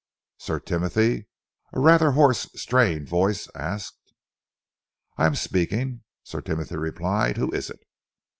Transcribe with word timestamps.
"Sir 0.39 0.59
Timothy?" 0.59 1.27
a 1.73 1.79
rather 1.79 2.13
hoarse, 2.13 2.49
strained 2.59 3.07
voice 3.07 3.47
asked. 3.53 4.13
"I 5.15 5.27
am 5.27 5.35
speaking," 5.35 6.01
Sir 6.23 6.41
Timothy 6.41 6.77
replied. 6.77 7.37
"Who 7.37 7.51
is 7.51 7.69
it?" 7.69 7.81